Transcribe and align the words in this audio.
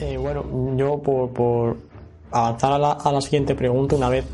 Eh, 0.00 0.16
bueno, 0.16 0.44
yo 0.76 1.02
por, 1.02 1.32
por 1.32 1.76
avanzar 2.30 2.72
a 2.72 2.78
la, 2.78 2.92
a 2.92 3.12
la, 3.12 3.20
siguiente 3.20 3.54
pregunta, 3.54 3.96
una 3.96 4.08
vez 4.08 4.24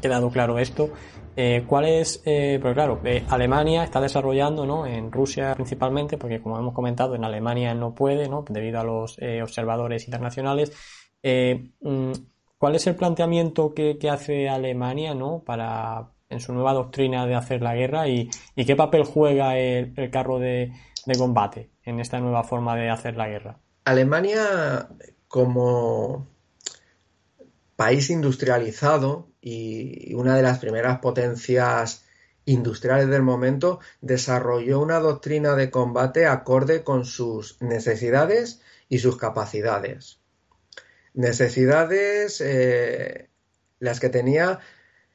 quedado 0.00 0.30
claro 0.30 0.58
esto, 0.58 0.90
eh, 1.36 1.64
¿cuál 1.66 1.86
es, 1.86 2.22
eh, 2.26 2.58
pues 2.60 2.74
claro, 2.74 3.00
eh, 3.04 3.24
Alemania 3.28 3.84
está 3.84 4.00
desarrollando, 4.00 4.66
¿no? 4.66 4.86
En 4.86 5.10
Rusia 5.10 5.54
principalmente, 5.54 6.18
porque 6.18 6.42
como 6.42 6.58
hemos 6.58 6.74
comentado, 6.74 7.14
en 7.14 7.24
Alemania 7.24 7.74
no 7.74 7.94
puede, 7.94 8.28
¿no? 8.28 8.44
Debido 8.48 8.80
a 8.80 8.84
los 8.84 9.16
eh, 9.20 9.42
observadores 9.42 10.04
internacionales. 10.06 10.72
Mm, 11.22 12.12
¿Cuál 12.58 12.74
es 12.76 12.86
el 12.86 12.96
planteamiento 12.96 13.74
que, 13.74 13.98
que, 13.98 14.10
hace 14.10 14.48
Alemania, 14.48 15.14
¿no? 15.14 15.42
Para, 15.44 16.10
en 16.28 16.40
su 16.40 16.52
nueva 16.52 16.74
doctrina 16.74 17.26
de 17.26 17.34
hacer 17.34 17.62
la 17.62 17.74
guerra 17.74 18.08
y, 18.08 18.28
y 18.56 18.64
qué 18.64 18.76
papel 18.76 19.04
juega 19.04 19.58
el, 19.58 19.94
el 19.96 20.10
carro 20.10 20.38
de, 20.38 20.72
de 21.06 21.18
combate 21.18 21.70
en 21.84 22.00
esta 22.00 22.20
nueva 22.20 22.44
forma 22.44 22.76
de 22.76 22.90
hacer 22.90 23.16
la 23.16 23.28
guerra? 23.28 23.61
Alemania 23.84 24.88
como 25.28 26.28
país 27.76 28.10
industrializado 28.10 29.28
y 29.40 30.14
una 30.14 30.36
de 30.36 30.42
las 30.42 30.58
primeras 30.58 31.00
potencias 31.00 32.04
industriales 32.44 33.08
del 33.08 33.22
momento 33.22 33.80
desarrolló 34.00 34.80
una 34.80 34.98
doctrina 34.98 35.54
de 35.54 35.70
combate 35.70 36.26
acorde 36.26 36.84
con 36.84 37.04
sus 37.04 37.60
necesidades 37.60 38.60
y 38.88 38.98
sus 38.98 39.16
capacidades. 39.16 40.20
Necesidades, 41.14 42.40
eh, 42.40 43.30
las 43.78 44.00
que 44.00 44.08
tenía 44.08 44.60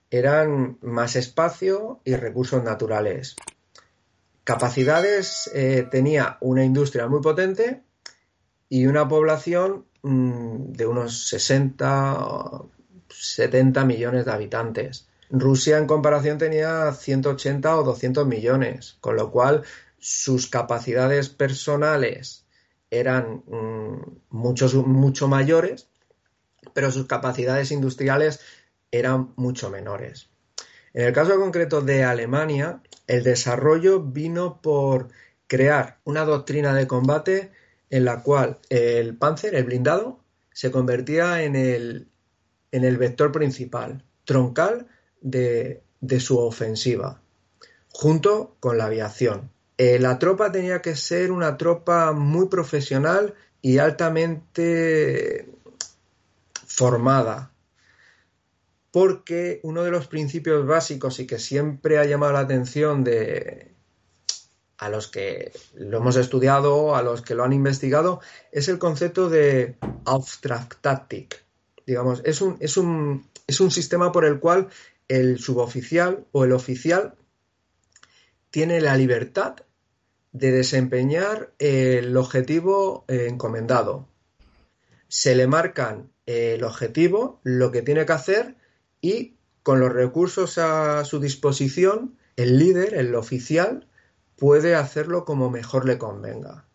eran 0.10 0.78
más 0.82 1.16
espacio 1.16 2.02
y 2.06 2.16
recursos 2.16 2.64
naturales. 2.64 3.36
Capacidades, 4.44 5.50
eh, 5.54 5.88
tenía 5.90 6.38
una 6.40 6.64
industria 6.64 7.08
muy 7.08 7.22
potente 7.22 7.84
y 8.70 8.86
una 8.86 9.08
población 9.08 9.86
mmm, 10.02 10.72
de 10.74 10.86
unos 10.86 11.28
60, 11.30 12.64
70 13.10 13.86
millones 13.86 14.26
de 14.26 14.32
habitantes. 14.32 15.08
Rusia 15.30 15.78
en 15.78 15.88
comparación 15.88 16.38
tenía 16.38 16.92
180 16.94 17.78
o 17.78 17.84
200 17.84 18.26
millones, 18.26 18.98
con 19.02 19.16
lo 19.16 19.32
cual 19.32 19.64
sus 20.00 20.48
capacidades 20.48 21.30
personales 21.30 22.46
eran 22.90 23.44
muchos, 24.30 24.74
mucho 24.76 25.28
mayores, 25.28 25.90
pero 26.74 26.92
sus 26.92 27.08
capacidades 27.08 27.72
industriales 27.72 28.40
eran 28.92 29.34
mucho 29.36 29.70
menores. 29.70 30.30
En 30.94 31.08
el 31.08 31.14
caso 31.14 31.38
concreto 31.38 31.82
de 31.82 32.04
Alemania, 32.04 32.82
el 33.08 33.24
desarrollo 33.24 34.02
vino 34.02 34.62
por 34.62 35.10
crear 35.48 36.00
una 36.06 36.24
doctrina 36.24 36.74
de 36.74 36.88
combate 36.88 37.52
en 37.90 38.06
la 38.06 38.22
cual 38.24 38.58
el 38.70 39.16
Panzer, 39.16 39.56
el 39.56 39.64
blindado, 39.64 40.20
se 40.52 40.72
convertía 40.72 41.44
en 41.44 41.56
el, 41.56 42.08
en 42.72 42.84
el 42.84 42.98
vector 42.98 43.32
principal, 43.32 44.04
troncal 44.26 44.88
de, 45.22 45.84
de, 46.02 46.20
su 46.20 46.40
ofensiva, 46.40 47.22
junto 47.90 48.56
con 48.60 48.78
la 48.78 48.86
aviación. 48.86 49.52
Eh, 49.78 50.00
la 50.00 50.18
tropa 50.18 50.52
tenía 50.52 50.82
que 50.82 50.96
ser 50.96 51.32
una 51.32 51.58
tropa 51.58 52.12
muy 52.12 52.48
profesional 52.48 53.36
y 53.62 53.78
altamente 53.78 55.48
formada, 56.66 57.52
porque 58.92 59.60
uno 59.64 59.84
de 59.84 59.92
los 59.92 60.08
principios 60.08 60.66
básicos 60.66 61.20
y 61.20 61.28
que 61.28 61.38
siempre 61.38 62.00
ha 62.00 62.06
llamado 62.06 62.34
la 62.34 62.40
atención 62.40 63.04
de, 63.04 63.77
a 64.78 64.90
los 64.90 65.08
que 65.08 65.52
lo 65.76 65.98
hemos 65.98 66.16
estudiado, 66.16 66.96
a 66.96 67.02
los 67.02 67.22
que 67.22 67.36
lo 67.36 67.44
han 67.44 67.54
investigado, 67.54 68.22
es 68.52 68.68
el 68.68 68.78
concepto 68.78 69.30
de 69.30 69.76
Auftragtaktik. 70.06 71.44
Digamos, 71.86 72.22
es 72.26 72.42
un, 72.42 72.58
es 72.60 72.78
un, 72.78 73.28
es 73.48 73.60
un 73.60 73.72
sistema 73.72 74.12
por 74.12 74.26
el 74.26 74.40
cual 74.40 74.68
el 75.08 75.40
suboficial 75.40 76.26
o 76.32 76.44
el 76.44 76.52
oficial 76.52 77.16
tiene 78.52 78.82
la 78.82 78.98
libertad 78.98 79.56
de 80.32 80.52
desempeñar 80.52 81.54
el 81.60 82.16
objetivo 82.16 83.06
eh, 83.08 83.28
encomendado. 83.30 84.08
Se 85.08 85.36
le 85.36 85.48
marcan 85.48 86.12
el 86.26 86.64
objetivo, 86.64 87.40
lo 87.44 87.72
que 87.72 87.82
tiene 87.82 88.06
que 88.06 88.14
hacer 88.14 88.56
y 89.02 89.36
con 89.64 89.80
los 89.80 89.92
recursos 89.92 90.58
a 90.58 91.04
su 91.06 91.20
disposición, 91.20 92.18
el 92.36 92.60
líder, 92.60 92.94
el 92.94 93.16
oficial, 93.16 93.88
puede 94.38 94.76
hacerlo 94.76 95.26
como 95.26 95.50
mejor 95.50 95.86
le 95.86 95.98
convenga. 95.98 96.66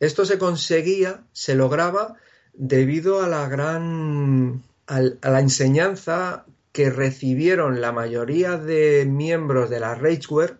Esto 0.00 0.24
se 0.24 0.38
conseguía, 0.38 1.24
se 1.32 1.54
lograba 1.54 2.16
debido 2.52 3.22
a 3.22 3.28
la 3.28 3.48
gran 3.48 4.62
a 4.86 5.02
la 5.02 5.40
enseñanza 5.40 6.46
que 6.72 6.90
recibieron 6.90 7.80
la 7.80 7.92
mayoría 7.92 8.56
de 8.56 9.04
miembros 9.06 9.68
de 9.68 9.80
la 9.80 9.94
Reichswehr, 9.94 10.58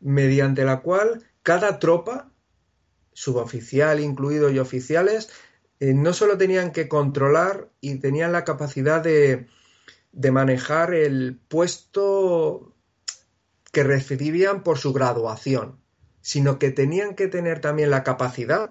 mediante 0.00 0.64
la 0.64 0.80
cual 0.80 1.24
cada 1.42 1.78
tropa, 1.78 2.30
suboficial 3.12 4.00
incluido 4.00 4.50
y 4.50 4.58
oficiales, 4.58 5.30
eh, 5.78 5.94
no 5.94 6.12
solo 6.12 6.36
tenían 6.36 6.72
que 6.72 6.88
controlar 6.88 7.68
y 7.80 7.96
tenían 7.96 8.32
la 8.32 8.44
capacidad 8.44 9.02
de, 9.02 9.46
de 10.12 10.30
manejar 10.32 10.94
el 10.94 11.38
puesto 11.48 12.73
que 13.74 13.84
recibían 13.84 14.62
por 14.62 14.78
su 14.78 14.94
graduación, 14.94 15.78
sino 16.22 16.58
que 16.58 16.70
tenían 16.70 17.14
que 17.14 17.28
tener 17.28 17.60
también 17.60 17.90
la 17.90 18.02
capacidad 18.02 18.70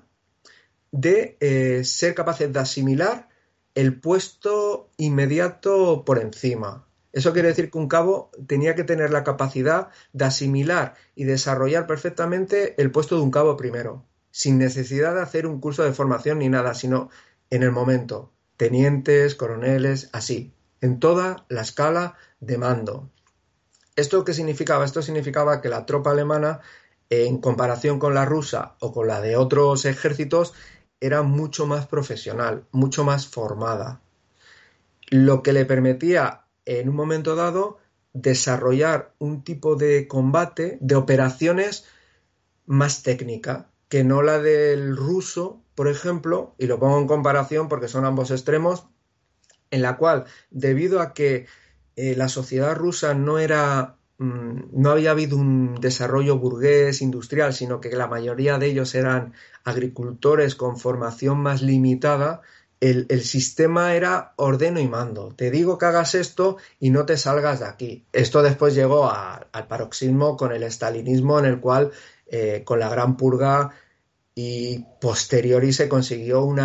de 0.92 1.38
eh, 1.40 1.84
ser 1.84 2.16
capaces 2.16 2.52
de 2.52 2.60
asimilar 2.60 3.30
el 3.76 4.00
puesto 4.00 4.90
inmediato 4.98 6.04
por 6.06 6.20
encima. 6.20 6.88
Eso 7.12 7.34
quiere 7.34 7.50
decir 7.50 7.70
que 7.70 7.78
un 7.78 7.88
cabo 7.88 8.32
tenía 8.48 8.74
que 8.74 8.84
tener 8.84 9.12
la 9.12 9.24
capacidad 9.24 9.90
de 10.14 10.26
asimilar 10.26 10.96
y 11.14 11.26
desarrollar 11.26 11.86
perfectamente 11.86 12.80
el 12.82 12.92
puesto 12.92 13.16
de 13.16 13.22
un 13.22 13.32
cabo 13.32 13.56
primero, 13.56 14.06
sin 14.32 14.58
necesidad 14.58 15.14
de 15.14 15.22
hacer 15.22 15.46
un 15.46 15.60
curso 15.60 15.84
de 15.84 15.94
formación 15.94 16.40
ni 16.40 16.50
nada, 16.50 16.74
sino 16.74 17.10
en 17.52 17.62
el 17.62 17.72
momento. 17.72 18.32
Tenientes, 18.58 19.36
coroneles, 19.36 20.10
así, 20.12 20.54
en 20.82 21.00
toda 21.00 21.46
la 21.50 21.62
escala 21.62 22.16
de 22.40 22.58
mando. 22.58 23.12
¿Esto 23.96 24.24
qué 24.24 24.34
significaba? 24.34 24.86
Esto 24.86 25.02
significaba 25.02 25.62
que 25.62 25.70
la 25.70 25.86
tropa 25.86 26.12
alemana, 26.12 26.62
en 27.10 27.40
comparación 27.40 28.00
con 28.00 28.14
la 28.14 28.26
rusa 28.26 28.76
o 28.80 28.92
con 28.92 29.08
la 29.08 29.22
de 29.22 29.36
otros 29.36 29.86
ejércitos, 29.86 30.54
era 31.00 31.22
mucho 31.22 31.68
más 31.68 31.86
profesional, 31.86 32.66
mucho 32.72 33.04
más 33.04 33.28
formada. 33.28 34.02
Lo 35.10 35.44
que 35.44 35.54
le 35.54 35.66
permitía, 35.66 36.46
en 36.66 36.90
un 36.90 36.96
momento 36.96 37.36
dado, 37.36 37.78
desarrollar 38.14 39.14
un 39.20 39.44
tipo 39.44 39.76
de 39.76 40.08
combate, 40.08 40.78
de 40.82 40.96
operaciones 40.96 41.86
más 42.66 43.04
técnica, 43.04 43.70
que 43.90 44.04
no 44.04 44.24
la 44.24 44.40
del 44.40 44.96
ruso, 44.96 45.62
por 45.76 45.88
ejemplo, 45.88 46.56
y 46.58 46.66
lo 46.68 46.80
pongo 46.80 47.00
en 47.00 47.08
comparación 47.08 47.68
porque 47.68 47.88
son 47.88 48.06
ambos 48.06 48.32
extremos, 48.32 48.88
en 49.70 49.82
la 49.82 49.98
cual, 49.98 50.26
debido 50.52 51.02
a 51.02 51.14
que 51.14 51.48
eh, 51.96 52.16
la 52.16 52.30
sociedad 52.30 52.76
rusa 52.76 53.14
no 53.14 53.40
era 53.40 53.98
mm, 54.18 54.72
no 54.74 54.92
había 54.92 55.12
habido 55.12 55.38
un 55.38 55.76
desarrollo 55.76 56.38
burgués 56.38 57.02
industrial, 57.02 57.54
sino 57.54 57.80
que 57.80 57.96
la 57.96 58.08
mayoría 58.08 58.58
de 58.58 58.68
ellos 58.68 58.96
eran 58.96 59.34
agricultores 59.64 60.56
con 60.56 60.78
formación 60.78 61.40
más 61.40 61.62
limitada, 61.62 62.42
el, 62.80 63.06
el, 63.10 63.24
sistema 63.24 63.96
era 63.96 64.34
ordeno 64.36 64.80
y 64.80 64.88
mando. 64.90 65.34
Te 65.34 65.52
digo 65.52 65.78
que 65.78 65.86
hagas 65.86 66.16
esto 66.16 66.58
y 66.80 66.90
no 66.90 67.06
te 67.06 67.16
salgas 67.16 67.62
de 67.62 67.66
aquí. 67.68 68.06
Esto 68.12 68.42
después 68.42 68.76
llegó 68.76 69.06
a, 69.06 69.48
al 69.54 69.68
paroxismo 69.68 70.36
con 70.36 70.52
el 70.52 70.64
estalinismo, 70.64 71.40
en 71.40 71.46
el 71.46 71.62
cual, 71.62 71.92
eh, 72.28 72.64
con 72.66 72.80
la 72.80 72.90
gran 72.90 73.16
purga 73.16 73.72
y 74.36 74.86
posteriori, 75.00 75.72
se 75.72 75.88
consiguió 75.88 76.44
un 76.44 76.60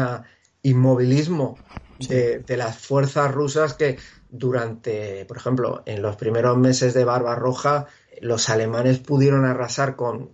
inmovilismo 0.62 1.56
de, 2.00 2.40
de 2.40 2.56
las 2.56 2.78
fuerzas 2.78 3.32
rusas 3.32 3.74
que 3.74 3.98
durante, 4.30 5.24
por 5.26 5.36
ejemplo, 5.36 5.82
en 5.86 6.02
los 6.02 6.16
primeros 6.16 6.56
meses 6.56 6.94
de 6.94 7.04
Barbarroja, 7.04 7.86
los 8.20 8.48
alemanes 8.48 8.98
pudieron 8.98 9.44
arrasar 9.44 9.96
con, 9.96 10.30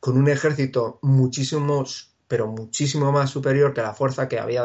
con 0.00 0.16
un 0.16 0.28
ejército 0.28 0.98
muchísimo 1.02 1.84
pero 2.28 2.46
muchísimo 2.46 3.12
más 3.12 3.30
superior 3.30 3.74
que 3.74 3.82
la 3.82 3.94
fuerza 3.94 4.28
que 4.28 4.38
había 4.38 4.64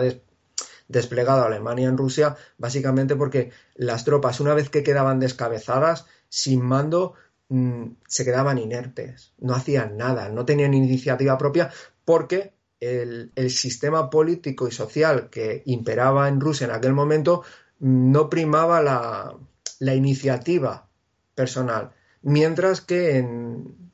desplegado 0.87 1.43
Alemania 1.43 1.87
en 1.87 1.97
Rusia, 1.97 2.35
básicamente 2.57 3.15
porque 3.15 3.51
las 3.75 4.05
tropas, 4.05 4.39
una 4.39 4.53
vez 4.53 4.69
que 4.69 4.83
quedaban 4.83 5.19
descabezadas, 5.19 6.05
sin 6.29 6.61
mando, 6.61 7.13
mm, 7.49 7.85
se 8.07 8.25
quedaban 8.25 8.57
inertes, 8.57 9.33
no 9.39 9.53
hacían 9.53 9.97
nada, 9.97 10.29
no 10.29 10.45
tenían 10.45 10.73
iniciativa 10.73 11.37
propia, 11.37 11.69
porque 12.05 12.53
el, 12.79 13.31
sistema 13.49 14.09
político 14.09 14.67
y 14.67 14.71
social 14.71 15.29
que 15.29 15.63
imperaba 15.65 16.27
en 16.27 16.39
Rusia 16.39 16.65
en 16.65 16.71
aquel 16.71 16.93
momento 16.93 17.43
no 17.79 18.29
primaba 18.29 18.81
la, 18.81 19.95
iniciativa 19.95 20.87
personal, 21.35 21.91
mientras 22.21 22.81
que 22.81 23.17
en, 23.17 23.89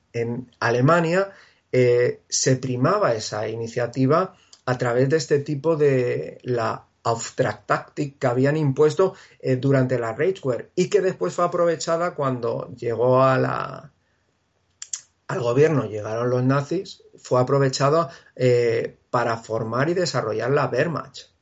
Alemania 0.59 1.31
eh, 1.73 2.21
se 2.29 2.55
primaba 2.55 3.13
esa 3.15 3.49
iniciativa 3.49 4.35
a 4.65 4.77
través 4.77 5.09
de 5.09 5.17
este 5.17 5.39
tipo 5.39 5.75
de 5.75 6.39
la 6.43 6.85
Auftragtaktik 7.03 8.17
que 8.17 8.27
habían 8.27 8.57
impuesto 8.57 9.13
eh, 9.39 9.57
durante 9.57 9.99
la 9.99 10.13
Reichswehr 10.13 10.71
y 10.73 10.89
que 10.89 11.01
después 11.01 11.33
fue 11.33 11.45
aprovechada 11.45 12.15
cuando 12.15 12.73
llegó 12.75 13.21
a 13.21 13.37
la, 13.37 13.91
al 15.27 15.41
gobierno, 15.41 15.85
llegaron 15.85 16.29
los 16.29 16.43
nazis, 16.43 17.03
fue 17.17 17.39
aprovechado 17.41 18.09
eh, 18.35 18.97
para 19.09 19.37
formar 19.37 19.89
y 19.89 19.93
desarrollar 19.93 20.51
la 20.51 20.67
Wehrmacht. 20.67 21.34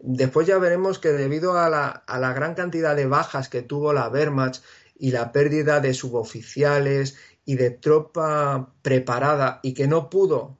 Después 0.00 0.46
ya 0.46 0.58
veremos 0.58 0.98
que 0.98 1.10
debido 1.10 1.58
a 1.58 1.68
la, 1.68 1.88
a 1.88 2.18
la 2.18 2.32
gran 2.32 2.54
cantidad 2.54 2.94
de 2.94 3.06
bajas 3.06 3.48
que 3.48 3.62
tuvo 3.62 3.92
la 3.92 4.08
Wehrmacht 4.08 4.62
y 4.96 5.10
la 5.10 5.32
pérdida 5.32 5.80
de 5.80 5.94
suboficiales 5.94 7.16
y 7.44 7.56
de 7.56 7.70
tropa 7.70 8.72
preparada 8.82 9.60
y 9.62 9.74
que 9.74 9.88
no 9.88 10.10
pudo 10.10 10.58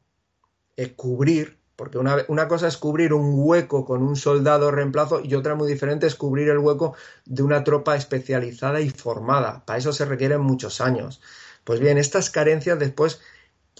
eh, 0.76 0.94
cubrir 0.94 1.58
porque 1.79 1.96
una, 1.96 2.49
cosa 2.49 2.67
es 2.67 2.76
cubrir 2.76 3.12
un 3.12 3.35
hueco 3.37 3.85
con 3.85 4.02
un 4.02 4.17
soldado 4.17 4.73
reemplazo 4.73 5.20
y 5.23 5.37
otra 5.37 5.55
muy 5.55 5.69
diferente 5.69 6.08
es 6.08 6.17
cubrir 6.17 6.49
el 6.49 6.58
hueco 6.58 6.96
de 7.25 7.44
una 7.44 7.62
tropa 7.62 7.94
especializada 7.94 8.81
y 8.81 8.91
formada. 8.91 9.64
Para 9.64 9.79
eso 9.79 9.93
se 9.93 10.05
requieren 10.05 10.41
muchos 10.41 10.81
años. 10.81 11.20
Pues 11.62 11.79
bien, 11.79 11.96
estas 11.96 12.31
carencias 12.31 12.81
después, 12.81 13.20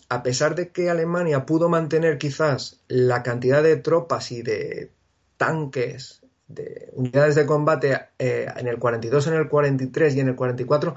a 0.09 0.23
pesar 0.23 0.55
de 0.55 0.71
que 0.71 0.91
Alemania 0.91 1.45
pudo 1.45 1.69
mantener 1.69 2.19
quizás 2.19 2.85
la 2.87 3.25
cantidad 3.25 3.65
de 3.65 3.75
tropas 3.75 4.31
y 4.31 4.43
de 4.43 4.93
tanques, 5.39 6.21
de 6.47 6.91
unidades 6.93 7.35
de 7.35 7.47
combate 7.47 7.99
eh, 8.19 8.47
en 8.55 8.67
el 8.67 8.79
42, 8.79 9.27
en 9.29 9.35
el 9.35 9.49
43 9.49 10.15
y 10.15 10.21
en 10.21 10.29
el 10.29 10.37
44, 10.37 10.95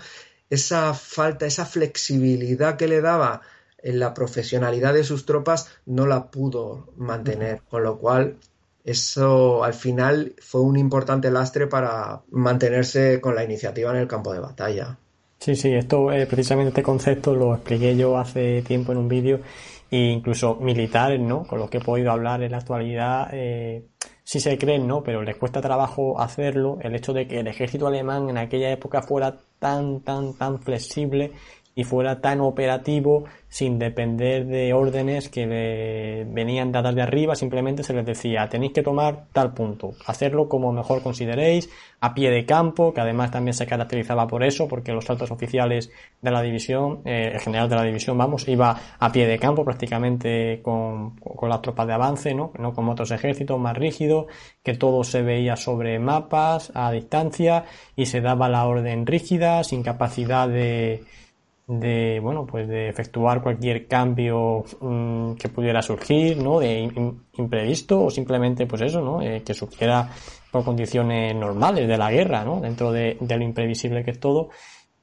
esa 0.49 0.93
falta, 0.93 1.45
esa 1.45 1.65
flexibilidad 1.65 2.75
que 2.75 2.89
le 2.89 2.99
daba 2.99 3.41
la 3.83 4.13
profesionalidad 4.13 4.93
de 4.93 5.03
sus 5.03 5.25
tropas 5.25 5.69
no 5.85 6.05
la 6.05 6.29
pudo 6.29 6.89
mantener, 6.97 7.61
con 7.69 7.83
lo 7.83 7.97
cual 7.97 8.37
eso 8.83 9.63
al 9.63 9.73
final 9.73 10.33
fue 10.39 10.61
un 10.61 10.77
importante 10.77 11.31
lastre 11.31 11.67
para 11.67 12.21
mantenerse 12.31 13.21
con 13.21 13.35
la 13.35 13.43
iniciativa 13.43 13.91
en 13.91 13.97
el 13.97 14.07
campo 14.07 14.33
de 14.33 14.39
batalla. 14.39 14.97
Sí, 15.39 15.55
sí, 15.55 15.73
esto 15.73 16.11
eh, 16.11 16.27
precisamente 16.27 16.69
este 16.69 16.83
concepto 16.83 17.33
lo 17.33 17.55
expliqué 17.55 17.95
yo 17.97 18.17
hace 18.17 18.61
tiempo 18.61 18.91
en 18.91 18.99
un 18.99 19.07
vídeo 19.07 19.39
e 19.89 19.97
incluso 19.97 20.55
militares, 20.55 21.19
¿no? 21.19 21.43
Con 21.43 21.59
los 21.59 21.69
que 21.69 21.77
he 21.77 21.81
podido 21.81 22.11
hablar 22.11 22.43
en 22.43 22.51
la 22.51 22.57
actualidad, 22.57 23.29
eh, 23.33 23.85
sí 24.23 24.39
se 24.39 24.57
creen, 24.57 24.87
¿no? 24.87 25.03
Pero 25.03 25.23
les 25.23 25.35
cuesta 25.37 25.61
trabajo 25.61 26.19
hacerlo. 26.19 26.77
El 26.81 26.95
hecho 26.95 27.13
de 27.13 27.27
que 27.27 27.39
el 27.39 27.47
ejército 27.47 27.87
alemán 27.87 28.29
en 28.29 28.37
aquella 28.37 28.71
época 28.71 29.01
fuera 29.01 29.37
tan, 29.59 30.01
tan, 30.01 30.33
tan 30.37 30.59
flexible 30.61 31.31
y 31.75 31.83
fuera 31.83 32.21
tan 32.21 32.41
operativo 32.41 33.25
sin 33.47 33.79
depender 33.79 34.45
de 34.45 34.73
órdenes 34.73 35.29
que 35.29 35.45
le 35.45 36.25
venían 36.25 36.71
dadas 36.71 36.95
de 36.95 37.01
arriba, 37.01 37.35
simplemente 37.35 37.83
se 37.83 37.93
les 37.93 38.05
decía 38.05 38.47
tenéis 38.49 38.71
que 38.73 38.81
tomar 38.81 39.25
tal 39.33 39.53
punto, 39.53 39.93
hacerlo 40.05 40.47
como 40.47 40.71
mejor 40.71 41.01
consideréis, 41.01 41.69
a 41.99 42.13
pie 42.13 42.31
de 42.31 42.45
campo, 42.45 42.93
que 42.93 43.01
además 43.01 43.29
también 43.31 43.53
se 43.53 43.67
caracterizaba 43.67 44.27
por 44.27 44.43
eso, 44.43 44.67
porque 44.67 44.91
los 44.91 45.09
altos 45.09 45.31
oficiales 45.31 45.91
de 46.21 46.31
la 46.31 46.41
división, 46.41 47.01
eh, 47.05 47.31
el 47.33 47.39
general 47.39 47.69
de 47.69 47.75
la 47.75 47.83
división, 47.83 48.17
vamos, 48.17 48.47
iba 48.47 48.75
a 48.97 49.11
pie 49.11 49.27
de 49.27 49.37
campo 49.37 49.63
prácticamente 49.63 50.61
con, 50.63 51.15
con 51.17 51.49
las 51.49 51.61
tropas 51.61 51.87
de 51.87 51.93
avance, 51.93 52.33
¿no? 52.33 52.51
no 52.57 52.73
como 52.73 52.93
otros 52.93 53.11
ejércitos 53.11 53.59
más 53.59 53.77
rígidos, 53.77 54.25
que 54.63 54.73
todo 54.73 55.03
se 55.03 55.21
veía 55.21 55.55
sobre 55.55 55.99
mapas, 55.99 56.71
a 56.73 56.91
distancia, 56.91 57.65
y 57.95 58.07
se 58.07 58.21
daba 58.21 58.49
la 58.49 58.65
orden 58.65 59.05
rígida, 59.05 59.63
sin 59.63 59.83
capacidad 59.83 60.47
de 60.47 61.03
de 61.67 62.19
bueno 62.19 62.45
pues 62.45 62.67
de 62.67 62.89
efectuar 62.89 63.41
cualquier 63.41 63.87
cambio 63.87 64.63
mm, 64.81 65.33
que 65.33 65.47
pudiera 65.49 65.81
surgir 65.81 66.37
no 66.37 66.59
de 66.59 66.91
imprevisto 67.37 68.03
o 68.05 68.09
simplemente 68.09 68.65
pues 68.65 68.81
eso 68.81 68.99
no 69.01 69.21
eh, 69.21 69.41
que 69.45 69.53
surgiera 69.53 70.09
por 70.51 70.65
condiciones 70.65 71.33
normales 71.33 71.87
de 71.87 71.97
la 71.97 72.11
guerra 72.11 72.43
no 72.43 72.59
dentro 72.59 72.91
de, 72.91 73.17
lo 73.19 73.43
imprevisible 73.43 74.03
que 74.03 74.11
es 74.11 74.19
todo. 74.19 74.49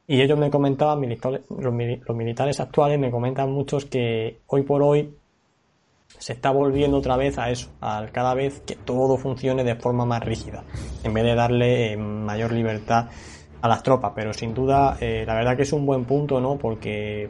Y 0.07 0.21
ellos 0.23 0.39
me 0.39 0.51
comentaban 0.51 1.01
los, 1.01 1.73
militares 2.15 2.61
actuales 2.61 2.99
me 2.99 3.11
comentan 3.11 3.51
muchos 3.51 3.85
que 3.87 4.39
hoy 4.47 4.63
por 4.63 4.83
hoy 4.83 5.15
se 6.19 6.33
está 6.33 6.51
volviendo 6.51 6.97
otra 6.97 7.17
vez 7.17 7.39
a 7.39 7.51
eso, 7.51 7.69
a 7.81 8.07
cada 8.11 8.33
vez 8.35 8.61
que 8.61 8.75
todo 8.75 9.19
funcione 9.19 9.65
de 9.65 9.77
forma 9.77 10.07
más 10.07 10.25
rígida, 10.25 10.65
en 11.05 11.13
vez 11.13 11.25
de 11.25 11.35
darle 11.35 11.93
eh, 11.93 11.97
mayor 11.97 12.53
libertad 12.53 13.09
a 13.61 13.69
las 13.69 13.83
tropas, 13.83 14.13
pero 14.15 14.33
sin 14.33 14.55
duda 14.55 14.97
eh, 15.01 15.25
la 15.27 15.35
verdad 15.35 15.57
que 15.57 15.63
es 15.63 15.73
un 15.73 15.85
buen 15.87 16.05
punto, 16.05 16.41
¿no? 16.41 16.57
Porque 16.57 17.29